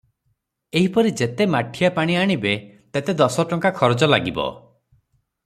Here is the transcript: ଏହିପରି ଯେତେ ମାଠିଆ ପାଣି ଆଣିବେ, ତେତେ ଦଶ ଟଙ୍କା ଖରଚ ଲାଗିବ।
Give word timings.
ଏହିପରି 0.79 1.11
ଯେତେ 1.21 1.47
ମାଠିଆ 1.55 1.91
ପାଣି 1.99 2.17
ଆଣିବେ, 2.23 2.55
ତେତେ 2.97 3.17
ଦଶ 3.21 3.47
ଟଙ୍କା 3.53 3.73
ଖରଚ 3.83 4.11
ଲାଗିବ। 4.17 4.49